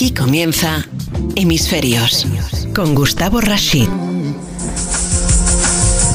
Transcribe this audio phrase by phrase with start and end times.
[0.00, 0.88] Aquí comienza
[1.36, 2.26] Hemisferios
[2.74, 3.86] con Gustavo Rashid.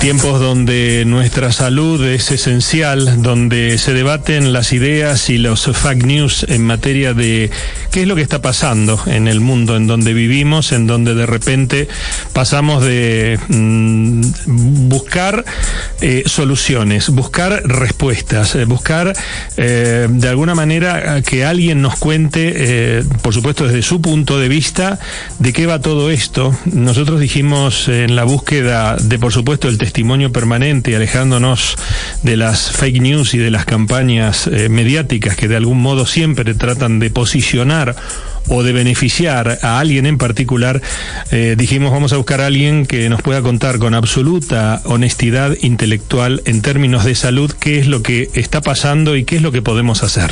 [0.02, 6.48] Tiempos donde nuestra salud es esencial, donde se debaten las ideas y los fact news
[6.50, 7.52] en materia de
[7.96, 11.26] qué es lo que está pasando en el mundo en donde vivimos, en donde de
[11.26, 11.88] repente
[12.34, 15.46] pasamos de mm, buscar
[16.02, 19.14] eh, soluciones, buscar respuestas, eh, buscar
[19.56, 25.00] eh, de alguna manera que alguien nos cuente, por supuesto desde su punto de vista,
[25.40, 26.54] de qué va todo esto.
[26.66, 31.78] Nosotros dijimos en la búsqueda de, por supuesto, el testimonio permanente, alejándonos
[32.24, 37.00] de las fake news y de las campañas mediáticas que de algún modo siempre tratan
[37.00, 37.85] de posicionar
[38.48, 40.82] o de beneficiar a alguien en particular,
[41.32, 46.42] eh, dijimos vamos a buscar a alguien que nos pueda contar con absoluta honestidad intelectual
[46.46, 49.62] en términos de salud qué es lo que está pasando y qué es lo que
[49.62, 50.32] podemos hacer.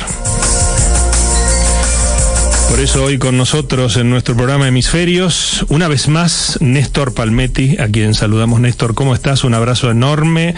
[2.74, 7.88] Por eso hoy con nosotros en nuestro programa Hemisferios, una vez más, Néstor Palmetti, a
[7.88, 8.60] quien saludamos.
[8.62, 9.44] Néstor, ¿cómo estás?
[9.44, 10.56] Un abrazo enorme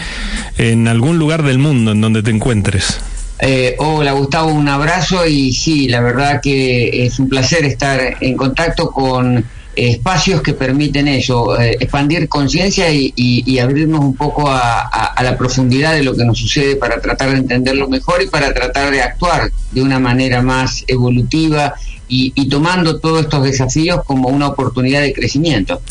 [0.56, 3.00] en algún lugar del mundo en donde te encuentres.
[3.38, 8.34] Eh, hola Gustavo, un abrazo y sí, la verdad que es un placer estar en
[8.36, 9.44] contacto con
[9.76, 16.02] espacios que permiten eso, eh, expandir conciencia y, abrirnos un poco a, la profundidad de
[16.02, 19.82] lo que nos sucede para tratar de entenderlo mejor y para tratar de actuar de
[19.82, 21.74] una manera más evolutiva
[22.08, 25.82] y, tomando todos estos desafíos como una oportunidad de crecimiento.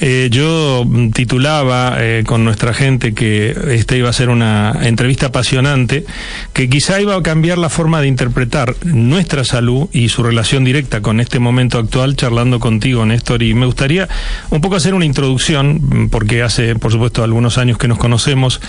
[0.00, 6.04] Eh, yo titulaba eh, con nuestra gente que esta iba a ser una entrevista apasionante,
[6.52, 11.00] que quizá iba a cambiar la forma de interpretar nuestra salud y su relación directa
[11.00, 13.42] con este momento actual, charlando contigo, Néstor.
[13.44, 14.08] Y me gustaría
[14.50, 18.60] un poco hacer una introducción, porque hace, por supuesto, algunos años que nos conocemos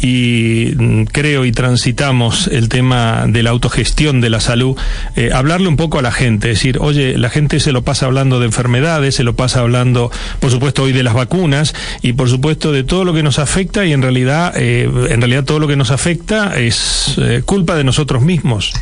[0.00, 4.76] y mm, creo y transitamos el tema de la autogestión de la salud,
[5.16, 8.40] eh, hablarle un poco a la gente, decir, oye, la gente se lo pasa hablando
[8.40, 10.10] de enfermedades, se lo pasa hablando,
[10.40, 13.84] por supuesto, hoy de las vacunas y por supuesto de todo lo que nos afecta
[13.84, 17.84] y en realidad, eh, en realidad todo lo que nos afecta es eh, culpa de
[17.84, 18.72] nosotros mismos.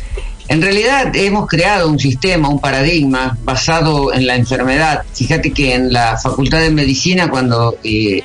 [0.47, 5.03] En realidad hemos creado un sistema, un paradigma basado en la enfermedad.
[5.13, 8.23] Fíjate que en la Facultad de Medicina, cuando eh,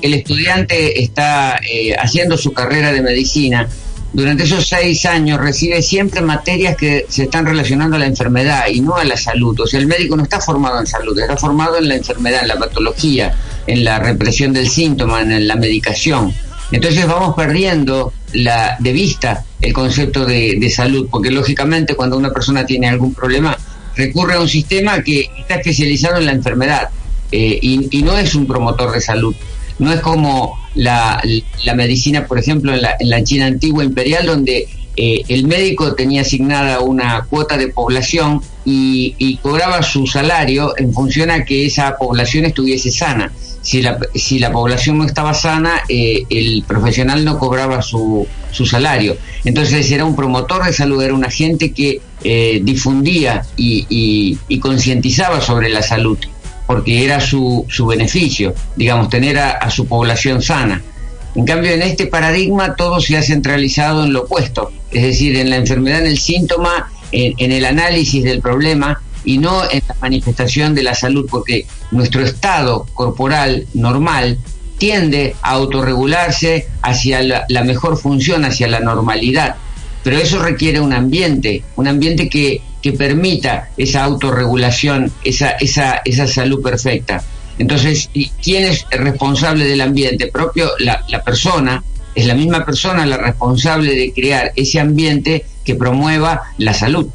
[0.00, 1.60] el estudiante está
[1.98, 3.68] haciendo su carrera de medicina,
[4.12, 8.80] durante esos seis años recibe siempre materias que se están relacionando a la enfermedad y
[8.80, 9.60] no a la salud.
[9.60, 12.48] O sea, el médico no está formado en salud, está formado en la enfermedad, en
[12.48, 13.36] la patología,
[13.66, 16.32] en la represión del síntoma, en la medicación.
[16.72, 22.64] Entonces vamos perdiendo la, de vista el concepto de, salud, porque lógicamente cuando una persona
[22.64, 23.56] tiene algún problema
[23.94, 26.88] recurre a un sistema que está especializado en la enfermedad
[27.32, 29.34] eh, y no es un promotor de salud.
[29.78, 34.68] No es como la, medicina, por ejemplo, en la, en la China antigua imperial, donde
[34.96, 41.30] eh, el médico tenía asignada una cuota de población y, cobraba su salario en función
[41.30, 43.32] a que esa población estuviese sana.
[43.62, 48.66] Si la, si la población no estaba sana, eh, el profesional no cobraba su, su,
[48.66, 49.16] salario.
[49.44, 55.40] Entonces era un promotor de salud, era un agente que eh, difundía y, y concientizaba
[55.40, 56.18] sobre la salud
[56.68, 60.82] porque era su, su beneficio, digamos, tener a, su población sana.
[61.34, 65.48] En cambio, en este paradigma todo se ha centralizado en lo opuesto, es decir, en
[65.48, 70.74] la enfermedad, en el síntoma, en, el análisis del problema y no en la manifestación
[70.74, 74.38] de la salud, porque nuestro estado corporal normal
[74.76, 79.56] tiende a autorregularse hacia la mejor función, hacia la normalidad.
[80.04, 86.26] Pero eso requiere un ambiente, un ambiente que que permita esa autorregulación, esa, esa, esa
[86.26, 87.22] salud perfecta.
[87.58, 88.10] Entonces,
[88.42, 90.28] ¿quién es responsable del ambiente?
[90.28, 91.82] Propio la, la persona,
[92.14, 97.08] es la misma persona la responsable de crear ese ambiente que promueva la salud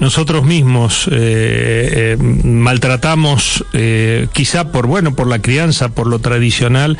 [0.00, 6.98] nosotros mismos eh, eh, maltratamos eh, quizá por bueno por la crianza por lo tradicional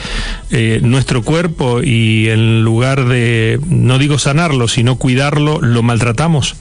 [0.83, 6.57] nuestro cuerpo y en lugar de no digo sanarlo sino cuidarlo lo maltratamos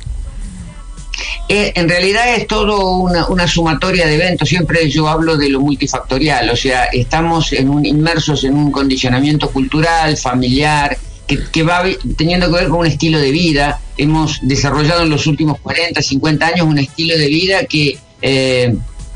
[1.48, 4.50] eh, en realidad es todo una, sumatoria de eventos.
[4.50, 9.50] Siempre yo hablo de lo multifactorial, o sea, estamos en un, inmersos en un condicionamiento
[9.50, 11.84] cultural, familiar, que, va
[12.18, 13.80] teniendo que ver con un estilo de vida.
[13.98, 18.76] Hemos desarrollado en los últimos 40, 50 años un estilo de vida que eh,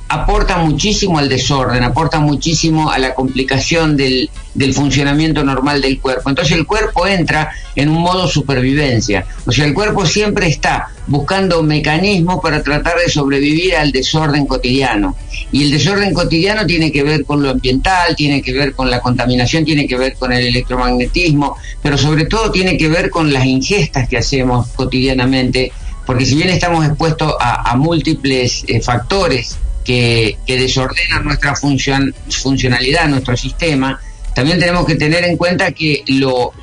[0.09, 6.29] aporta muchísimo al desorden, aporta muchísimo a la complicación del, del, funcionamiento normal del cuerpo.
[6.29, 9.25] Entonces el cuerpo entra en un modo supervivencia.
[9.45, 15.15] O sea, el cuerpo siempre está buscando mecanismos para tratar de sobrevivir al desorden cotidiano.
[15.51, 18.99] Y el desorden cotidiano tiene que ver con lo ambiental, tiene que ver con la
[18.99, 23.45] contaminación, tiene que ver con el electromagnetismo, pero sobre todo tiene que ver con las
[23.45, 25.71] ingestas que hacemos cotidianamente
[26.07, 33.99] porque si bien estamos expuestos a, múltiples eh, factores que, desordenan nuestra funcionalidad, nuestro sistema,
[34.37, 36.53] también tenemos que tener en cuenta que lo,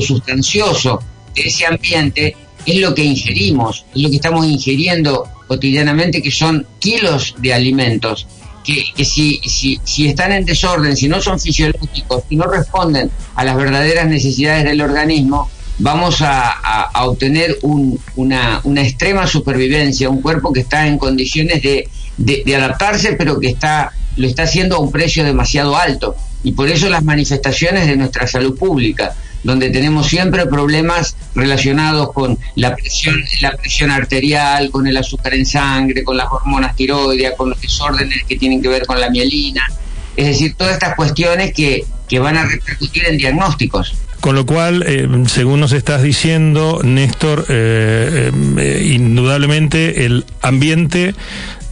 [0.00, 1.02] sustancioso
[1.34, 6.64] de ese ambiente es lo que ingerimos, es lo que estamos ingiriendo cotidianamente, que son
[6.78, 8.28] kilos de alimentos,
[8.62, 14.06] que, si, están en desorden, si no son fisiológicos, si no responden a las verdaderas
[14.06, 21.60] necesidades del organismo, vamos a, obtener una, extrema supervivencia, un cuerpo que está en condiciones
[21.64, 26.14] de, de, adaptarse, pero que está, lo está haciendo a un precio demasiado alto.
[26.46, 32.38] Y por eso las manifestaciones de nuestra salud pública, donde tenemos siempre problemas relacionados con
[32.54, 37.50] la presión, la presión arterial, con el azúcar en sangre, con las hormonas tiroideas, con
[37.50, 39.66] los desórdenes que tienen que ver con la mielina.
[40.14, 43.96] Es decir, todas estas cuestiones que, que van a repercutir en diagnósticos.
[44.20, 51.14] Con lo cual, eh, según nos estás diciendo, Néstor, eh, eh, indudablemente el ambiente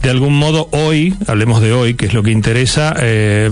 [0.05, 2.95] de algún modo hoy, hablemos de hoy, que es lo que interesa,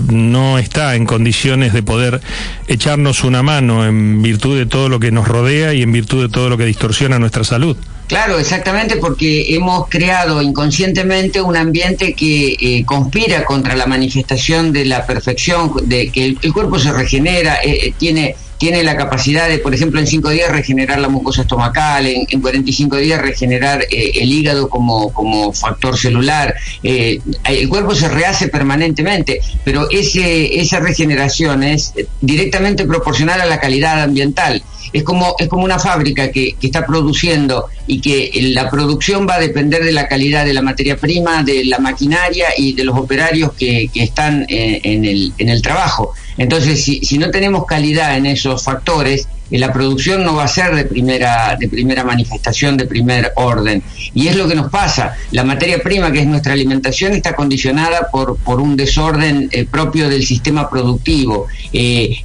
[0.08, 2.20] no está en condiciones de poder
[2.68, 6.28] echarnos una mano en virtud de todo lo que nos rodea y en virtud de
[6.28, 7.76] todo lo que distorsiona nuestra salud.
[8.06, 15.04] Claro, exactamente, porque hemos creado inconscientemente un ambiente que conspira contra la manifestación de la
[15.06, 17.58] perfección, de que el, cuerpo se regenera,
[17.98, 22.26] tiene tiene la capacidad de, por ejemplo, en 5 días regenerar la mucosa estomacal, en,
[22.30, 26.54] en 45 días regenerar eh, el hígado como, como factor celular.
[26.82, 33.60] Eh, el cuerpo se rehace permanentemente, pero ese, esa regeneración es directamente proporcional a la
[33.60, 34.62] calidad ambiental.
[34.94, 39.34] Es como, es como una fábrica que, que está produciendo y que la producción va
[39.34, 42.96] a depender de la calidad de la materia prima, de la maquinaria y de los
[42.96, 46.14] operarios que, que están eh, en, el, en el trabajo.
[46.38, 50.48] Entonces, si, si no tenemos calidad en esos factores, eh, la producción no va a
[50.48, 53.82] ser de primera, de primera manifestación, de primer orden.
[54.14, 55.16] Y es lo que nos pasa.
[55.30, 60.08] La materia prima, que es nuestra alimentación, está condicionada por, por un desorden eh, propio
[60.08, 61.46] del sistema productivo.
[61.72, 62.16] Eh,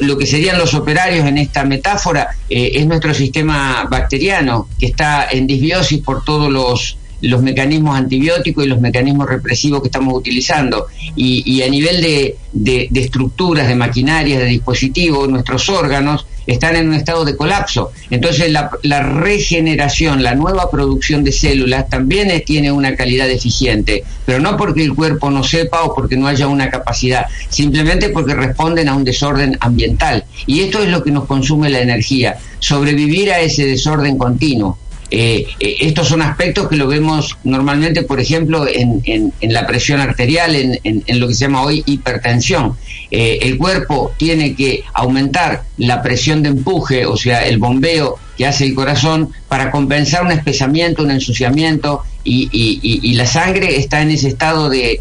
[0.00, 5.46] lo, que serían los operarios en esta metáfora es nuestro sistema bacteriano, que está en
[5.46, 10.86] disbiosis por todos los los mecanismos antibióticos y los mecanismos represivos que estamos utilizando.
[11.16, 16.94] Y, a nivel de, de, estructuras, de maquinarias, de dispositivos, nuestros órganos están en un
[16.94, 17.92] estado de colapso.
[18.10, 24.38] Entonces la, la regeneración, la nueva producción de células también tiene una calidad deficiente, pero
[24.40, 28.88] no porque el cuerpo no sepa o porque no haya una capacidad, simplemente porque responden
[28.88, 30.24] a un desorden ambiental.
[30.46, 34.78] Y esto es lo que nos consume la energía, sobrevivir a ese desorden continuo.
[35.10, 40.54] Eh, eh, estos son aspectos que lo vemos normalmente, por ejemplo, en, la presión arterial,
[40.54, 42.76] en, lo que se llama hoy hipertensión.
[43.10, 48.46] Eh, el cuerpo tiene que aumentar la presión de empuje, o sea, el bombeo que
[48.46, 54.28] hace el corazón, para compensar un espesamiento, un ensuciamiento, y, la sangre está en ese
[54.28, 55.00] estado de,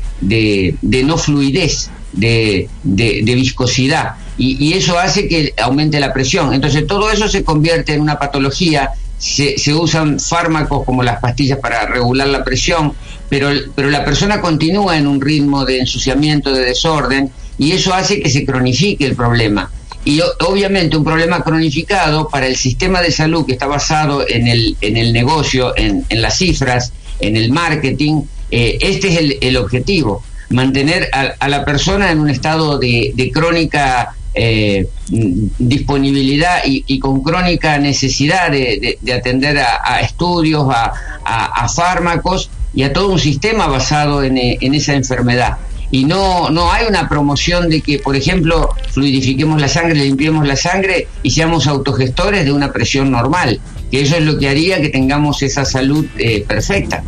[0.82, 4.16] no fluidez, de, viscosidad.
[4.38, 6.54] y eso hace que aumente la presión.
[6.54, 11.86] Entonces todo eso se convierte en una patología se, usan fármacos como las pastillas para
[11.86, 12.94] regular la presión,
[13.30, 18.22] pero, pero la persona continúa en un ritmo de ensuciamiento, de desorden, y eso hace
[18.22, 19.72] que se cronifique el problema.
[20.06, 24.78] Y obviamente un problema cronificado para el sistema de salud que está basado en el,
[24.80, 30.24] en el negocio, en, las cifras, en el marketing, eh, este es el, el objetivo,
[30.50, 37.78] mantener a, la persona en un estado de, de crónica eh, disponibilidad y, con crónica
[37.80, 44.94] necesidad de, atender a, estudios, a, fármacos y a todo un sistema basado en, esa
[44.94, 45.58] enfermedad.
[45.90, 50.58] Y no, no hay una promoción de que, por ejemplo, fluidifiquemos la sangre, limpiemos la
[50.58, 54.90] sangre y seamos autogestores de una presión normal, que eso es lo que haría que
[54.90, 57.04] tengamos esa salud eh, perfecta.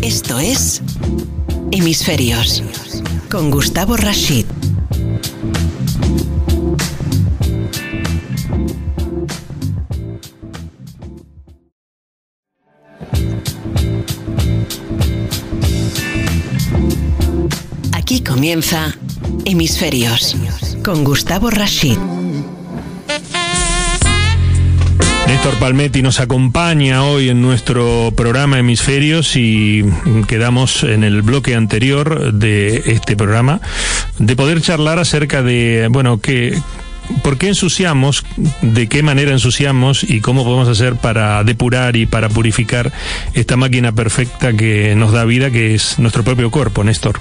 [0.00, 0.80] Esto es
[1.72, 2.62] Hemisferios
[3.28, 4.46] con Gustavo Rashid.
[18.36, 18.94] Comienza
[19.46, 20.36] Hemisferios
[20.84, 21.96] con Gustavo Rashid.
[25.26, 29.86] Néstor Palmetti nos acompaña hoy en nuestro programa Hemisferios y
[30.28, 33.62] quedamos en el bloque anterior de este programa
[34.18, 36.60] de poder charlar acerca de, bueno, que
[37.22, 38.24] ¿Por qué ensuciamos?
[38.62, 40.02] ¿De qué manera ensuciamos?
[40.02, 42.92] ¿Y cómo podemos hacer para depurar y para purificar
[43.32, 47.20] esta máquina perfecta que nos da vida, que es nuestro propio cuerpo, Néstor?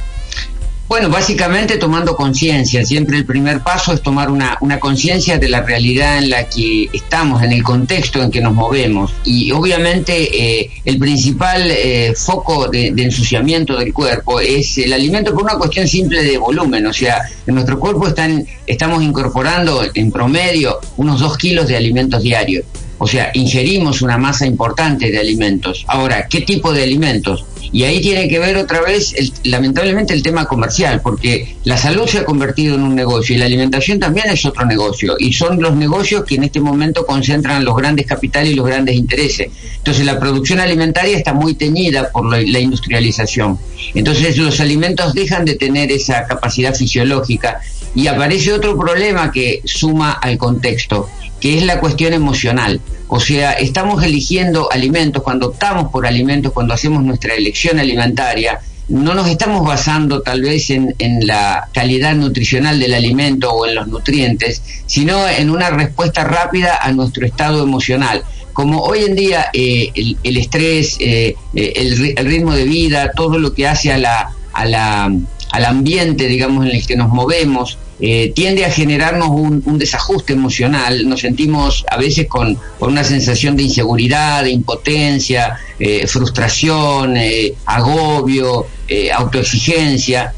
[0.87, 2.85] Bueno, básicamente tomando conciencia.
[2.85, 7.41] Siempre el primer paso es tomar una, conciencia de la realidad en la que estamos,
[7.41, 9.11] en el contexto en que nos movemos.
[9.23, 15.43] Y obviamente eh, el principal eh, foco de, ensuciamiento del cuerpo es el alimento por
[15.43, 16.85] una cuestión simple de volumen.
[16.85, 22.21] O sea, en nuestro cuerpo están, estamos incorporando en promedio unos dos kilos de alimentos
[22.21, 22.63] diarios.
[22.97, 25.85] O sea, ingerimos una masa importante de alimentos.
[25.87, 27.45] Ahora, ¿qué tipo de alimentos?
[27.71, 32.19] Y ahí tiene que ver otra vez, lamentablemente, el tema comercial, porque la salud se
[32.19, 35.15] ha convertido en un negocio y la alimentación también es otro negocio.
[35.19, 38.95] Y son los negocios que en este momento concentran los grandes capitales y los grandes
[38.95, 39.49] intereses.
[39.77, 43.59] Entonces, la producción alimentaria está muy teñida por la industrialización.
[43.93, 47.59] Entonces, los alimentos dejan de tener esa capacidad fisiológica
[47.93, 51.09] y aparece otro problema que suma al contexto,
[51.45, 52.81] que es la cuestión emocional.
[53.07, 59.13] O sea, estamos eligiendo alimentos, cuando optamos por alimentos, cuando hacemos nuestra elección alimentaria, no
[59.13, 64.63] nos estamos basando tal vez en, la calidad nutricional del alimento o en los nutrientes,
[64.87, 68.23] sino en una respuesta rápida a nuestro estado emocional.
[68.51, 69.91] Como hoy en día eh,
[70.23, 74.65] el, estrés, eh, eh, el, ritmo de vida, todo lo que hace a la, a
[74.65, 75.11] la,
[75.55, 81.07] al ambiente, digamos, en el que nos movemos, eh, tiende a generarnos un, desajuste emocional,
[81.07, 88.67] nos sentimos a veces con, una sensación de inseguridad, de impotencia, eh, frustración, eh, agobio,
[89.15, 90.33] autoexigencia.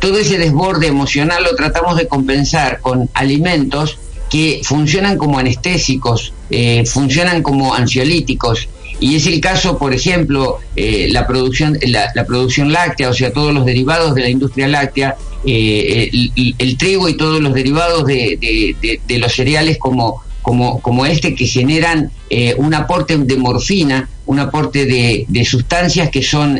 [0.00, 6.32] todo ese desborde emocional lo tratamos de compensar con alimentos que funcionan como anestésicos,
[6.86, 13.10] funcionan como ansiolíticos, y es el caso, por ejemplo, eh, la, producción, la, producción láctea,
[13.10, 16.10] o sea, todos los derivados de la industria láctea, eh,
[16.58, 18.76] el, trigo y todos los derivados de,
[19.08, 25.44] los cereales como, como, este que generan eh, un aporte de morfina, un aporte de,
[25.44, 26.58] sustancias que son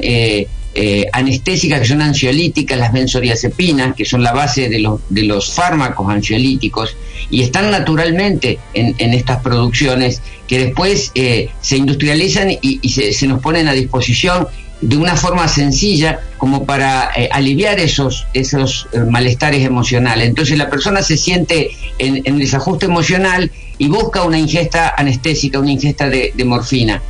[1.12, 6.10] anestésicas, que son ansiolíticas, las benzodiazepinas, que son la base de los, de los fármacos
[6.10, 6.96] ansiolíticos,
[7.30, 13.40] y están naturalmente en, en estas producciones que después eh, se industrializan y, se, nos
[13.40, 14.46] ponen a disposición
[14.80, 20.28] de una forma sencilla como para eh, aliviar esos, esos eh, malestares emocionales.
[20.28, 25.72] Entonces la persona se siente en, en, desajuste emocional y busca una ingesta anestésica, una
[25.72, 27.02] ingesta de, morfina.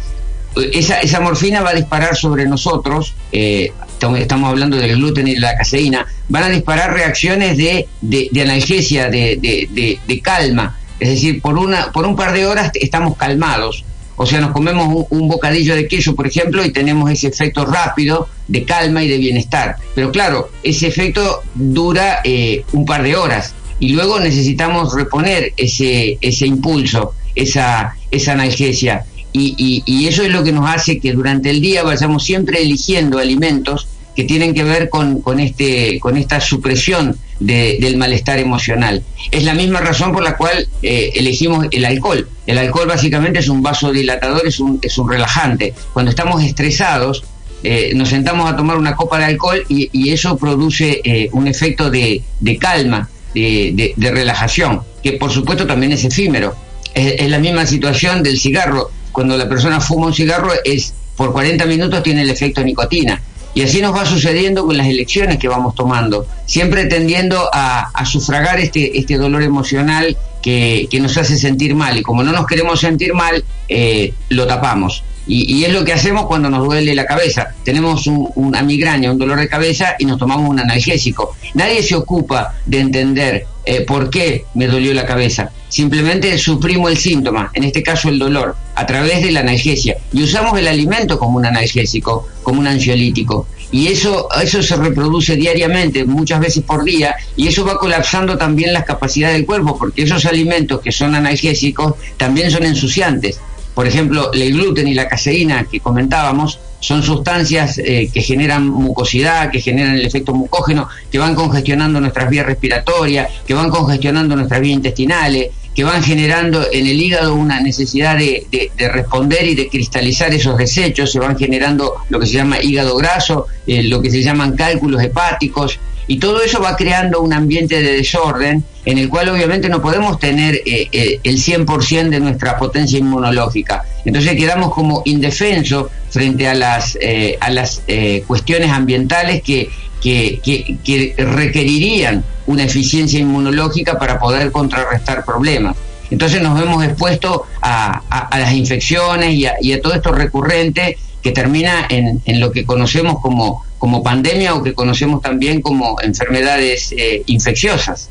[0.73, 5.57] Esa, esa, morfina va a disparar sobre nosotros, estamos hablando del gluten y de la
[5.57, 12.07] caseína, van a disparar reacciones de, de analgesia, de calma es decir, por, una, por
[12.07, 13.85] un par de horas estamos calmados.
[14.19, 18.29] O sea, nos comemos un, bocadillo de queso, por ejemplo, y tenemos ese efecto rápido
[18.49, 19.77] de calma y de bienestar.
[19.95, 26.17] Pero claro, ese efecto dura eh, un par de horas y luego necesitamos reponer ese,
[26.23, 29.05] ese impulso, esa, esa analgesia.
[29.38, 33.88] Y, eso es lo que nos hace que durante el día vayamos siempre eligiendo alimentos
[34.14, 39.02] que tienen que ver con, con, este, con esta supresión del malestar emocional.
[39.31, 42.28] Es la misma razón por la cual eh, elegimos el alcohol.
[42.47, 45.75] El alcohol básicamente es un vasodilatador, es un, es un relajante.
[45.93, 47.25] Cuando estamos estresados,
[47.62, 51.90] eh, nos sentamos a tomar una copa de alcohol y, eso produce eh, un efecto
[51.90, 52.23] de,
[52.59, 56.55] calma, de, relajación, que por supuesto también es efímero.
[56.95, 58.90] Es, la misma situación del cigarro.
[59.17, 63.19] Cuando la persona fuma un cigarro, es por 40 minutos tiene el efecto nicotina
[63.55, 68.61] y así nos va sucediendo con las elecciones que vamos tomando, siempre tendiendo a, sufragar
[68.61, 71.97] este, este dolor emocional que, nos hace sentir mal.
[71.97, 75.03] Y como no nos queremos sentir mal, eh, lo tapamos.
[75.26, 77.49] Y, es lo que hacemos cuando nos duele la cabeza.
[77.64, 81.37] Tenemos una migraña, un dolor de cabeza y nos tomamos un analgésico.
[81.54, 85.50] Nadie se ocupa de entender eh, por qué me dolió la cabeza.
[85.68, 89.97] Simplemente suprimo el síntoma, en este caso el dolor, a través de la analgesia.
[90.12, 93.49] Y usamos el alimento como un analgésico, como un ansiolítico.
[93.73, 98.73] Y eso, eso se reproduce diariamente, muchas veces por día, y eso va colapsando también
[98.73, 103.40] las capacidades del cuerpo, porque esos alimentos que son analgésicos también son ensuciantes.
[103.76, 109.50] Por ejemplo, el gluten y la caseína que comentábamos son sustancias eh, que generan mucosidad,
[109.50, 114.62] que generan el efecto mucógeno, que van congestionando nuestras vías respiratorias, que van congestionando nuestras
[114.62, 118.47] vías intestinales, que van generando en el hígado una necesidad de,
[118.78, 123.47] responder y de cristalizar esos desechos, se van generando lo que se llama hígado graso,
[123.66, 125.78] eh, lo que se llaman cálculos hepáticos,
[126.09, 130.21] y todo eso va creando un ambiente de desorden en el cual obviamente no podemos
[130.21, 133.83] tener eh, eh, el 100% de nuestra potencia inmunológica.
[134.04, 137.83] Entonces quedamos como indefensos frente a las, eh, a las
[138.26, 139.68] cuestiones ambientales que,
[140.00, 145.76] que, requerirían una eficiencia inmunológica para poder contrarrestar problemas.
[146.11, 150.97] Entonces nos vemos expuestos a, a, las infecciones y a, y a todo esto recurrente
[151.21, 156.00] que termina en, en, lo que conocemos como, como pandemia o que conocemos también como
[156.00, 158.09] enfermedades eh, infecciosas.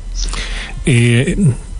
[0.84, 1.34] Eh,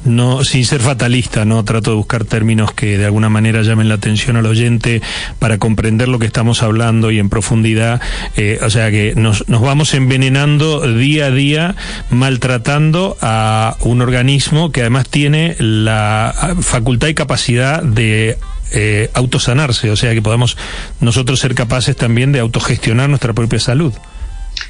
[0.07, 3.97] no, sin ser fatalista, no trato de buscar términos que de alguna manera llamen la
[3.97, 5.03] atención al oyente
[5.39, 8.01] para comprender lo que estamos hablando y en profundidad.
[8.37, 11.77] Eh, o sea que nos, nos vamos envenenando día a día,
[12.11, 18.39] maltratando a un organismo que además tiene la facultad y capacidad de
[18.73, 20.57] eh, autosanarse, o sea que podamos
[21.01, 23.93] nosotros ser capaces también de autogestionar nuestra propia salud.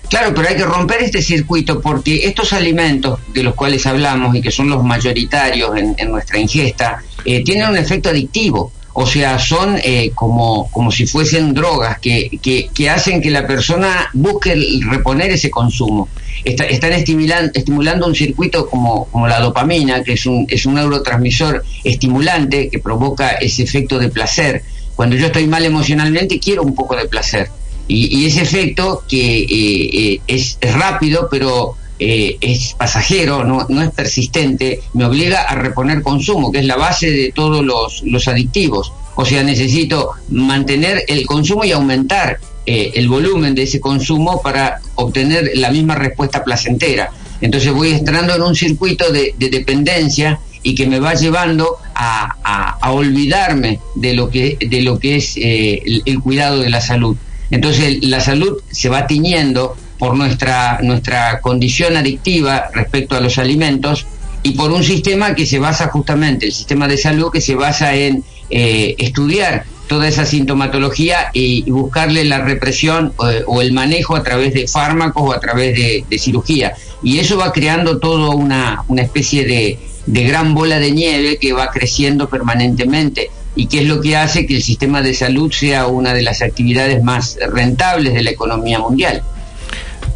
[0.09, 4.41] Claro, pero hay que romper este circuito porque estos alimentos de los cuales hablamos y
[4.41, 8.73] que son los mayoritarios en, nuestra ingesta, eh, tienen un efecto adictivo.
[8.99, 14.09] O sea, son eh, como, como si fuesen drogas que, que, hacen que la persona
[14.15, 14.57] busque
[14.89, 16.09] reponer ese consumo.
[16.45, 21.63] están estimulando, estimulando un circuito como, como la dopamina, que es un, es un neurotransmisor
[21.85, 24.63] estimulante que provoca ese efecto de placer.
[24.95, 27.51] Cuando yo estoy mal emocionalmente, quiero un poco de placer.
[27.89, 33.91] Y, ese efecto que eh, eh, es, rápido, pero eh, es pasajero, no, no, es
[33.91, 38.93] persistente, me obliga a reponer consumo, que es la base de todos los, los adictivos.
[39.15, 45.53] O sea, necesito mantener el consumo y aumentar el volumen de ese consumo para obtener
[45.55, 47.13] la misma respuesta placentera.
[47.41, 52.91] Entonces voy entrando en un circuito de, dependencia y que me va llevando a, a,
[52.91, 57.17] olvidarme de lo que, de lo que es el cuidado de la salud.
[57.51, 64.07] Entonces la salud se va tiñendo por nuestra, nuestra condición adictiva respecto a los alimentos
[64.43, 67.95] y por un sistema que se basa justamente, el sistema de salud que se basa
[67.95, 74.23] en eh, estudiar toda esa sintomatología y, buscarle la represión eh, o el manejo a
[74.23, 76.75] través de fármacos o a través de, cirugía.
[77.03, 81.53] Y eso va creando toda una, una especie de, de gran bola de nieve que
[81.53, 85.87] va creciendo permanentemente y que es lo que hace que el sistema de salud sea
[85.87, 89.23] una de las actividades más rentables de la economía mundial.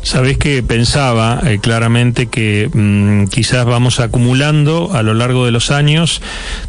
[0.02, 5.70] Sabés que pensaba eh, claramente que mm, quizás vamos acumulando a lo largo de los
[5.70, 6.22] años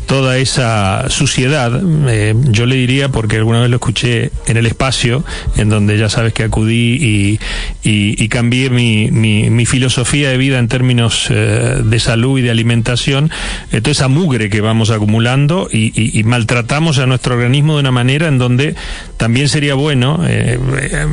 [0.06, 1.82] toda esa suciedad.
[2.10, 5.24] Eh, yo le diría, porque alguna vez lo escuché en el espacio,
[5.56, 7.40] en donde ya sabes que acudí
[7.84, 13.32] y, cambié mi, filosofía de vida en términos eh, de salud y de alimentación,
[13.70, 18.28] toda esa mugre que vamos acumulando y, y, maltratamos a nuestro organismo de una manera
[18.28, 18.76] en donde
[19.18, 20.22] también sería bueno,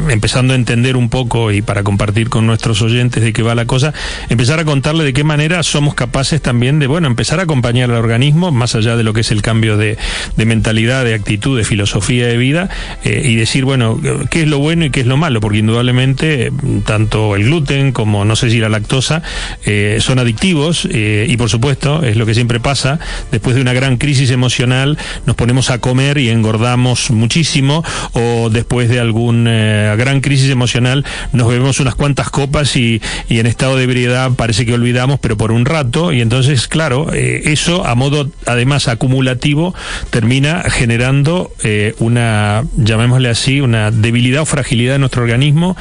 [0.09, 3.67] empezando a entender un poco y para compartir con nuestros oyentes de qué va la
[3.67, 3.93] cosa,
[4.31, 7.97] empezar a contarle de qué manera somos capaces también de, bueno, empezar a acompañar al
[7.97, 9.99] organismo, más allá de lo que es el cambio de,
[10.37, 12.71] mentalidad, de actitud, de filosofía de vida,
[13.05, 16.51] eh, y decir, bueno, qué es lo bueno y qué es lo malo, porque indudablemente
[16.87, 19.23] tanto el gluten como, no sé si la lactosa,
[19.67, 22.99] eh, son adictivos, eh, y por supuesto, es lo que siempre pasa,
[23.31, 28.89] después de una gran crisis emocional, nos ponemos a comer y engordamos muchísimo, o después
[28.89, 34.31] de alguna gran crisis emocional, nos bebemos unas cuantas copas y, en estado de ebriedad
[34.33, 38.89] parece que olvidamos, pero por un rato, y entonces, claro, eh, eso a modo además
[38.89, 39.75] acumulativo
[40.11, 45.77] termina generando eh, una, llamémosle así, una debilidad o fragilidad de nuestro organismo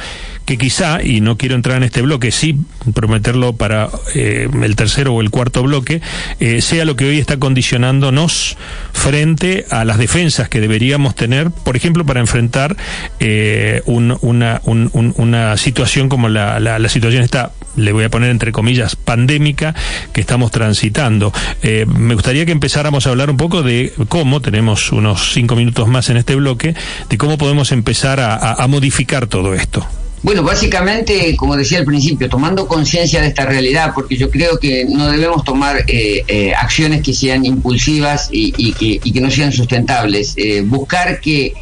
[0.48, 2.56] que quizá, y no quiero entrar en este bloque, sí
[2.94, 6.00] prometerlo para eh, el tercero o el cuarto bloque,
[6.40, 8.56] eh, sea lo que hoy está condicionándonos
[8.94, 12.78] frente a las defensas que deberíamos tener, por ejemplo, para enfrentar
[13.20, 19.74] eh, una, situación como la, situación esta, le voy a poner entre comillas, pandémica
[20.14, 21.30] que estamos transitando.
[21.62, 26.08] me gustaría que empezáramos a hablar un poco de cómo, tenemos unos cinco minutos más
[26.08, 26.74] en este bloque,
[27.10, 29.86] de cómo podemos empezar a modificar todo esto.
[30.22, 34.84] Bueno, básicamente, como decía al principio, tomando conciencia de esta realidad, porque yo creo que
[34.84, 40.34] no debemos tomar eh, eh, acciones que sean impulsivas y, que, no sean sustentables.
[40.36, 41.54] Eh, buscar que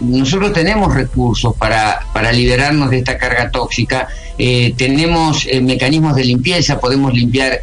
[0.00, 7.12] nosotros tenemos recursos para, para liberarnos de esta carga tóxica, tenemos mecanismos de limpieza, podemos
[7.12, 7.60] limpiar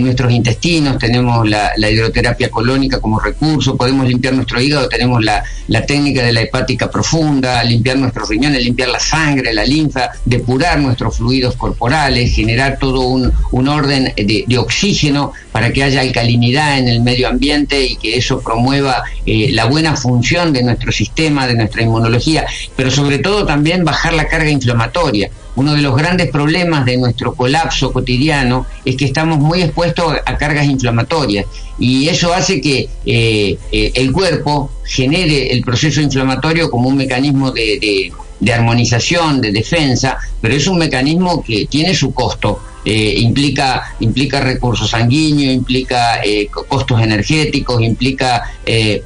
[0.00, 5.42] nuestros intestinos, tenemos la, hidroterapia colónica como recurso, podemos limpiar nuestro hígado, tenemos la,
[5.86, 11.16] técnica de la hepática profunda, limpiar nuestros riñones, limpiar la sangre, la linfa, depurar nuestros
[11.16, 17.28] fluidos corporales, generar todo un, orden de, oxígeno para que haya alcalinidad en el medio
[17.28, 22.46] ambiente y que eso promueva eh, la buena función de nuestro sistema, de nuestra inmunología,
[22.76, 25.30] pero sobre todo también bajar la carga inflamatoria.
[25.60, 30.38] Uno de los grandes problemas de nuestro colapso cotidiano es que estamos muy expuestos a
[30.38, 31.44] cargas inflamatorias
[31.78, 37.50] y eso hace que eh, eh, el cuerpo genere el proceso inflamatorio como un mecanismo
[37.50, 43.94] de, de, armonización, de defensa, pero es un mecanismo que tiene su costo Eh, implica,
[44.00, 49.02] implica recursos sanguíneos, implica eh, costos energéticos, implica, eh,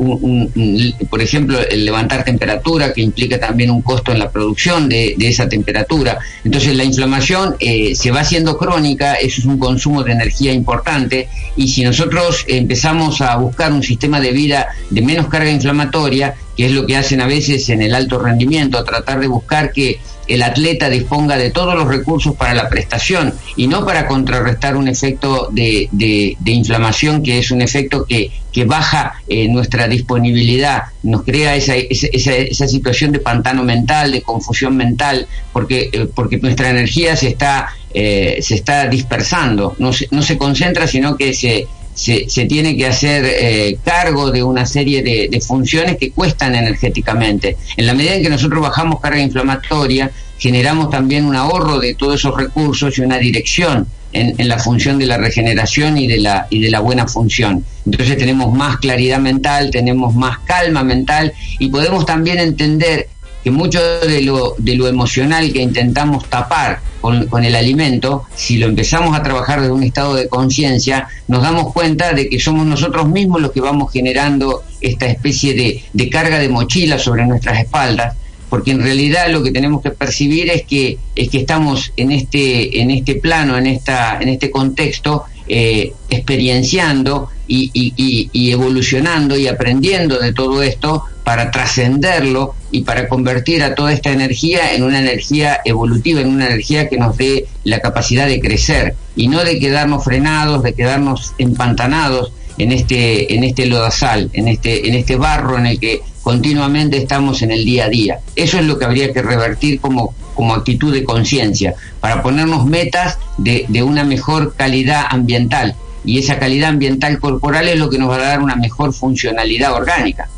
[1.11, 5.29] por ejemplo, el levantar temperatura, que implica también un costo en la producción de, de
[5.29, 6.19] esa temperatura.
[6.45, 11.69] Entonces la inflamación se va haciendo crónica, eso es un consumo de energía importante, y
[11.69, 16.73] si nosotros empezamos a buscar un sistema de vida de menos carga inflamatoria, que es
[16.73, 20.43] lo que hacen a veces en el alto rendimiento, a tratar de buscar que el
[20.43, 25.49] atleta disponga de todos los recursos para la prestación y no para contrarrestar un efecto
[25.53, 31.57] de, de, inflamación que es un efecto que, que baja eh, nuestra disponibilidad, nos crea
[31.57, 37.17] esa, esa, esa, situación de pantano mental, de confusión mental, porque, eh, porque nuestra energía
[37.17, 42.47] se está, eh, se está dispersando, no no se concentra, sino que se, se, se
[42.47, 47.57] tiene que hacer eh, cargo de una serie de, funciones que cuestan energéticamente.
[47.77, 52.17] En la medida en que nosotros bajamos carga inflamatoria, generamos también un ahorro de todos
[52.17, 56.47] esos recursos y una dirección en, en, la función de la regeneración y de la,
[56.51, 57.65] y de la buena función.
[57.87, 63.09] Entonces tenemos más claridad mental, tenemos más calma mental y podemos también entender
[63.43, 68.57] que mucho de lo, de lo emocional que intentamos tapar con, con, el alimento, si
[68.57, 72.65] lo empezamos a trabajar desde un estado de conciencia, nos damos cuenta de que somos
[72.65, 75.53] nosotros mismos los que vamos generando esta especie
[75.93, 78.17] de, carga de mochila sobre nuestras espaldas
[78.49, 82.81] porque en realidad lo que tenemos que percibir es que es que estamos en este
[82.81, 89.49] en este plano en esta en este contexto eh, experienciando y, y, y, evolucionando y
[89.49, 95.01] aprendiendo de todo esto para trascenderlo y para convertir a toda esta energía en una
[95.01, 99.59] energía evolutiva, en una energía que nos dé la capacidad de crecer y no de
[99.59, 105.59] quedarnos frenados, de quedarnos empantanados en este, en este lodazal, en este, en este barro
[105.59, 108.19] en el que continuamente estamos en el día a día.
[108.37, 113.19] Eso es lo que habría que revertir como, como actitud de conciencia, para ponernos metas
[113.39, 115.75] de, de una mejor calidad ambiental.
[116.05, 119.73] Y esa calidad ambiental corporal es lo que nos va a dar una mejor funcionalidad
[119.73, 120.29] orgánica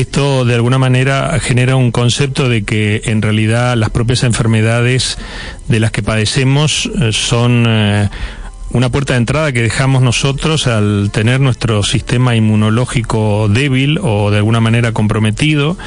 [0.00, 5.18] esto de alguna manera genera un concepto de que en realidad las propias enfermedades
[5.68, 8.10] de las que padecemos eh, son eh,
[8.70, 14.36] una puerta de entrada que dejamos nosotros al tener nuestro sistema inmunológico débil o de
[14.36, 15.78] alguna manera comprometido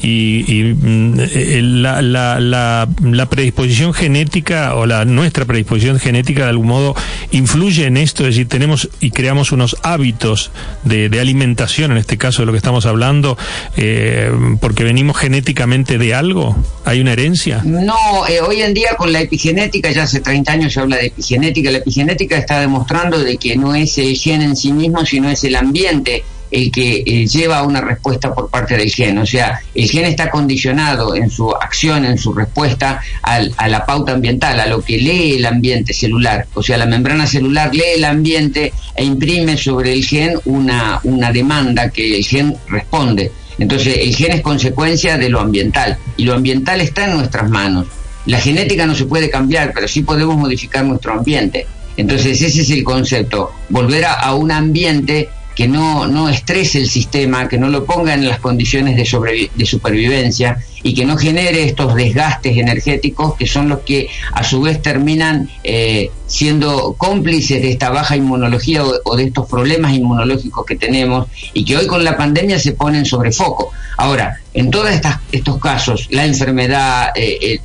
[0.00, 6.68] y, mm, eh, la, la, la, predisposición genética o la nuestra predisposición genética de algún
[6.68, 6.94] modo
[7.32, 10.50] influye en esto, es decir, tenemos y creamos unos hábitos
[10.84, 13.36] de, de alimentación, en este caso de lo que estamos hablando,
[13.76, 14.30] eh,
[14.60, 17.62] porque venimos genéticamente de algo, ¿hay una herencia?
[17.64, 21.06] No, eh, hoy en día con la epigenética, ya hace 30 años se habla de
[21.06, 25.28] epigenética, la epigenética está demostrando de que no es el gen en sí mismo, sino
[25.28, 29.18] es el ambiente el que eh, lleva una respuesta por parte del gen.
[29.18, 33.84] O sea, el gen está condicionado en su acción, en su respuesta al, a la
[33.84, 36.46] pauta ambiental, a lo que lee el ambiente celular.
[36.54, 41.32] O sea, la membrana celular lee el ambiente e imprime sobre el gen una, una
[41.32, 43.30] demanda que el gen responde.
[43.58, 47.86] Entonces, el gen es consecuencia de lo ambiental y lo ambiental está en nuestras manos.
[48.26, 51.66] La genética no se puede cambiar, pero sí podemos modificar nuestro ambiente.
[51.96, 57.48] Entonces, ese es el concepto, volver a un ambiente que no, no estrese el sistema,
[57.48, 61.96] que no lo ponga en las condiciones de, de supervivencia y que no genere estos
[61.96, 67.90] desgastes energéticos que son los que a su vez terminan eh, siendo cómplices de esta
[67.90, 72.60] baja inmunología o, de estos problemas inmunológicos que tenemos y que hoy con la pandemia
[72.60, 73.72] se ponen sobre foco.
[73.96, 74.88] Ahora, en todos
[75.32, 77.58] estos casos, la enfermedad, eh,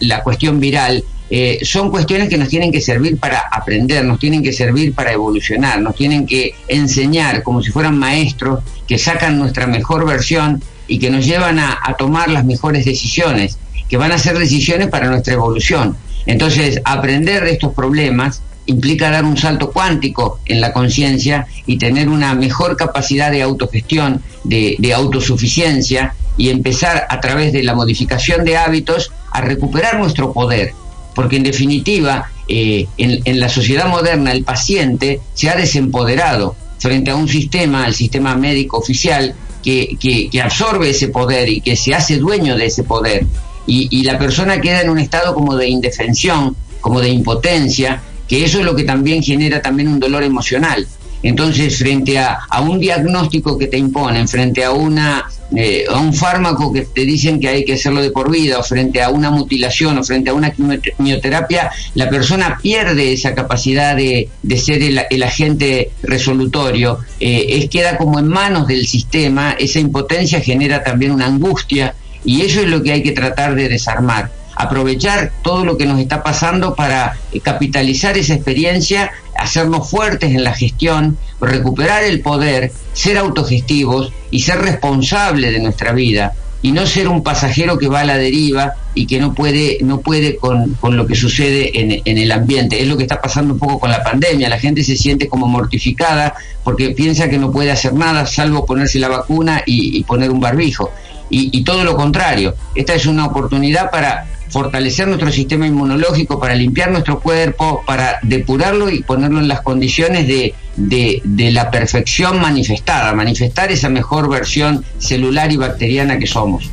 [0.00, 4.42] la cuestión viral, eh, son cuestiones que nos tienen que servir para aprender, nos tienen
[4.42, 9.68] que servir para evolucionar, nos tienen que enseñar como si fueran maestros que sacan nuestra
[9.68, 14.36] mejor versión y que nos llevan a, tomar las mejores decisiones, que van a ser
[14.36, 15.96] decisiones para nuestra evolución.
[16.26, 22.08] Entonces, aprender de estos problemas implica dar un salto cuántico en la conciencia y tener
[22.08, 28.56] una mejor capacidad de autogestión, de, autosuficiencia y empezar a través de la modificación de
[28.56, 30.72] hábitos a recuperar nuestro poder
[31.14, 37.16] porque en definitiva, eh, en, la sociedad moderna el paciente se ha desempoderado frente a
[37.16, 42.56] un sistema, el sistema médico oficial, que, absorbe ese poder y que se hace dueño
[42.56, 43.26] de ese poder.
[43.66, 48.44] Y, y la persona queda en un estado como de indefensión, como de impotencia, que
[48.44, 50.86] eso es lo que también genera también un dolor emocional.
[51.22, 56.72] Entonces, frente a, un diagnóstico que te imponen, frente a una eh, a un fármaco
[56.72, 59.98] que te dicen que hay que hacerlo de por vida, o frente a una mutilación,
[59.98, 65.90] o frente a una quimioterapia, la persona pierde esa capacidad de, de ser el, agente
[66.04, 71.96] resolutorio, eh, es queda como en manos del sistema, esa impotencia genera también una angustia,
[72.24, 74.30] y eso es lo que hay que tratar de desarmar
[74.62, 80.44] aprovechar todo lo que nos está pasando para eh, capitalizar esa experiencia, hacernos fuertes en
[80.44, 86.86] la gestión, recuperar el poder, ser autogestivos y ser responsables de nuestra vida y no
[86.86, 90.76] ser un pasajero que va a la deriva y que no puede, no puede con,
[90.82, 92.82] lo que sucede en, en, el ambiente.
[92.82, 94.48] Es lo que está pasando un poco con la pandemia.
[94.48, 98.98] La gente se siente como mortificada porque piensa que no puede hacer nada salvo ponerse
[98.98, 100.90] la vacuna y, poner un barbijo.
[101.30, 102.54] Y, y todo lo contrario.
[102.74, 108.90] Esta es una oportunidad para fortalecer nuestro sistema inmunológico, para limpiar nuestro cuerpo, para depurarlo
[108.90, 115.52] y ponerlo en las condiciones de, de, la perfección manifestada, manifestar esa mejor versión celular
[115.52, 116.70] y bacteriana que somos.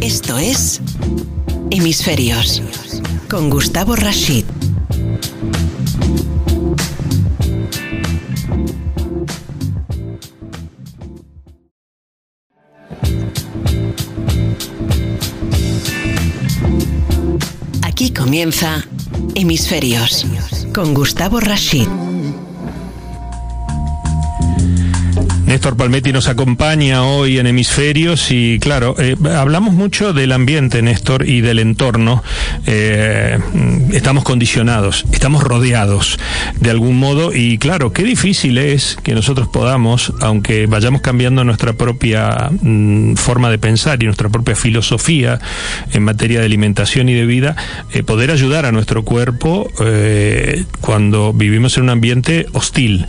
[0.00, 0.80] Esto es
[1.70, 2.62] Hemisferios
[3.28, 4.44] con Gustavo Rashid.
[18.04, 18.86] Aquí comienza
[19.34, 20.26] Hemisferios
[20.74, 21.88] con Gustavo Rashid.
[25.54, 31.28] Néstor Palmetti nos acompaña hoy en Hemisferios y claro, eh, hablamos mucho del ambiente, Néstor,
[31.28, 32.24] y del entorno.
[32.66, 33.38] Eh,
[33.92, 36.18] estamos condicionados, estamos rodeados
[36.58, 41.74] de algún modo y claro, qué difícil es que nosotros podamos, aunque vayamos cambiando nuestra
[41.74, 45.38] propia mm, forma de pensar y nuestra propia filosofía
[45.92, 47.54] en materia de alimentación y de vida,
[47.92, 49.70] eh, poder ayudar a nuestro cuerpo
[50.80, 53.06] cuando vivimos en un ambiente hostil.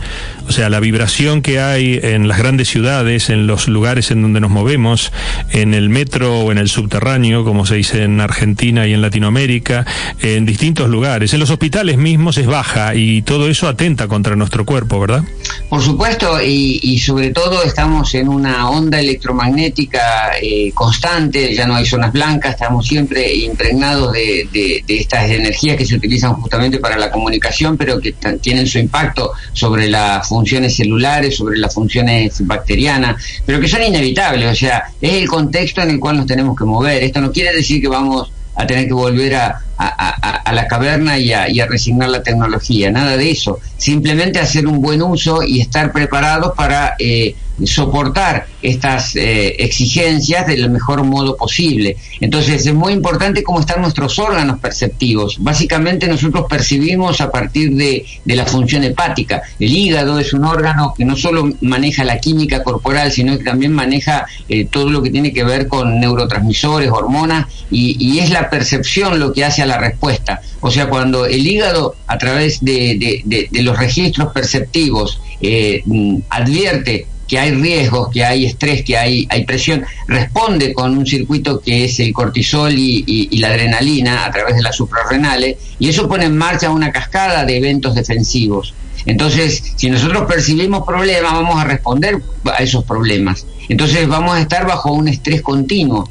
[0.48, 4.40] O sea, la vibración que hay en las grandes ciudades, en los lugares en donde
[4.40, 5.12] nos movemos,
[5.50, 9.86] en el metro o en el subterráneo, como se dice en Argentina y en Latinoamérica,
[10.20, 11.32] en distintos lugares.
[11.34, 15.24] En los hospitales mismos es baja y todo eso atenta contra nuestro cuerpo, ¿verdad?
[15.68, 21.84] Por supuesto, y, sobre todo estamos en una onda electromagnética eh, constante, ya no hay
[21.84, 27.76] zonas blancas, estamos siempre impregnados de, estas energías que se utilizan justamente para la comunicación,
[27.76, 33.68] pero que tienen su impacto sobre la funciones celulares, sobre las funciones bacterianas, pero que
[33.68, 37.02] son inevitables, o sea, es el contexto en el cual nos tenemos que mover.
[37.02, 39.62] Esto no quiere decir que vamos a tener que volver a,
[40.52, 43.60] la caverna y a, resignar la tecnología, nada de eso.
[43.76, 50.68] Simplemente hacer un buen uso y estar preparados para eh, soportar estas eh, exigencias del
[50.70, 51.96] mejor modo posible.
[52.20, 55.36] Entonces es muy importante cómo están nuestros órganos perceptivos.
[55.40, 59.42] Básicamente nosotros percibimos a partir de, la función hepática.
[59.58, 63.72] El hígado es un órgano que no solo maneja la química corporal, sino que también
[63.72, 69.18] maneja eh, todo lo que tiene que ver con neurotransmisores, hormonas, y, es la percepción
[69.18, 70.40] lo que hace a la respuesta.
[70.60, 77.38] O sea, cuando el hígado a través de, los registros perceptivos eh, mm, advierte que
[77.38, 81.98] hay riesgos, que hay estrés, que hay, hay presión, responde con un circuito que es
[82.00, 86.70] el cortisol y, la adrenalina a través de las suprarrenales, y eso pone en marcha
[86.70, 88.74] una cascada de eventos defensivos.
[89.04, 93.46] Entonces, si nosotros percibimos problemas, vamos a responder a esos problemas.
[93.68, 96.08] Entonces vamos a estar bajo un estrés continuo.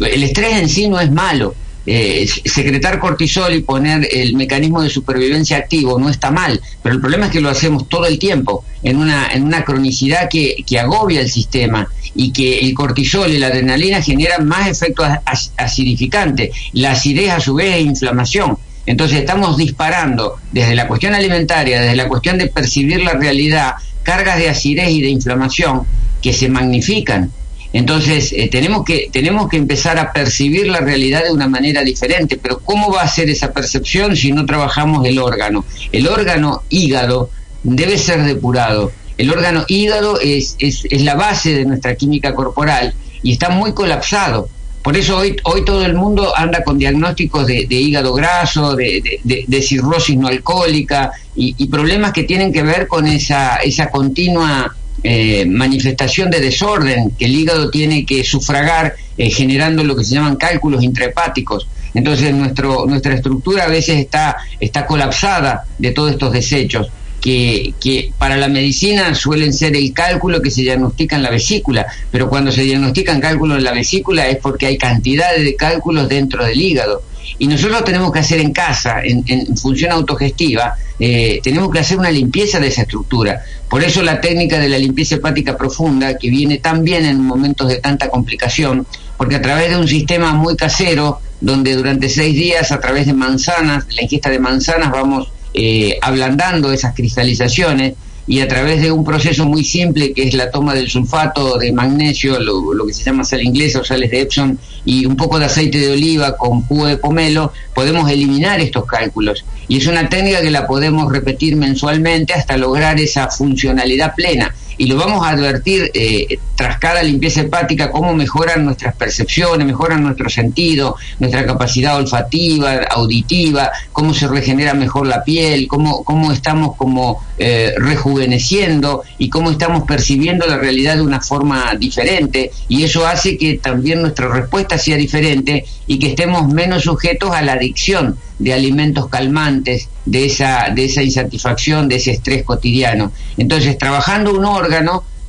[0.00, 1.54] El estrés en sí no es malo,
[1.90, 7.00] eh, secretar cortisol y poner el mecanismo de supervivencia activo no está mal, pero el
[7.00, 10.78] problema es que lo hacemos todo el tiempo, en una, en una cronicidad que, que
[10.78, 15.08] agobia el sistema y que el cortisol y la adrenalina generan más efectos
[15.56, 16.50] acidificantes.
[16.74, 18.58] La acidez a su vez es inflamación.
[18.84, 24.36] Entonces estamos disparando desde la cuestión alimentaria, desde la cuestión de percibir la realidad, cargas
[24.36, 25.84] de acidez y de inflamación
[26.20, 27.32] que se magnifican
[27.72, 32.38] entonces, eh, tenemos, que, tenemos que empezar a percibir la realidad de una manera diferente,
[32.40, 35.64] pero ¿cómo va a ser esa percepción si no trabajamos el órgano?
[35.92, 37.30] El órgano hígado
[37.62, 38.90] debe ser depurado.
[39.18, 43.72] El órgano hígado es, es, es la base de nuestra química corporal y está muy
[43.72, 44.48] colapsado.
[44.82, 50.16] Por eso hoy, hoy todo el mundo anda con diagnósticos de, hígado graso, de, cirrosis
[50.16, 56.30] no alcohólica y, y, problemas que tienen que ver con esa, esa continua eh, manifestación
[56.30, 60.82] de desorden que el hígado tiene que sufragar eh, generando lo que se llaman cálculos
[60.82, 61.68] intrahepáticos.
[61.94, 66.88] Entonces nuestro, nuestra estructura a veces está, está colapsada de todos estos desechos.
[67.20, 71.84] Que, que, para la medicina suelen ser el cálculo que se diagnostica en la vesícula,
[72.12, 76.44] pero cuando se diagnostican cálculos en la vesícula es porque hay cantidades de cálculos dentro
[76.44, 77.02] del hígado.
[77.38, 82.10] Y nosotros tenemos que hacer en casa, en, función autogestiva, eh, tenemos que hacer una
[82.10, 83.42] limpieza de esa estructura.
[83.68, 87.68] Por eso la técnica de la limpieza hepática profunda, que viene tan bien en momentos
[87.68, 88.86] de tanta complicación,
[89.16, 93.12] porque a través de un sistema muy casero, donde durante seis días, a través de
[93.12, 97.94] manzanas, la ingesta de manzanas, vamos eh, ablandando esas cristalizaciones,
[98.28, 101.72] y a través de un proceso muy simple que es la toma del sulfato de
[101.72, 105.46] magnesio, lo, que se llama sal inglesa o sales de Epsom y un poco de
[105.46, 109.46] aceite de oliva con jugo de pomelo, podemos eliminar estos cálculos.
[109.66, 114.86] Y es una técnica que la podemos repetir mensualmente hasta lograr esa funcionalidad plena y
[114.86, 120.30] lo vamos a advertir eh, tras cada limpieza hepática cómo mejoran nuestras percepciones, mejoran nuestro
[120.30, 127.20] sentido, nuestra capacidad olfativa, auditiva, cómo se regenera mejor la piel, cómo, cómo estamos como
[127.38, 133.36] eh, rejuveneciendo y cómo estamos percibiendo la realidad de una forma diferente y eso hace
[133.36, 138.54] que también nuestra respuesta sea diferente y que estemos menos sujetos a la adicción de
[138.54, 143.12] alimentos calmantes, de esa, de esa insatisfacción, de ese estrés cotidiano.
[143.36, 144.67] Entonces, trabajando un órgano,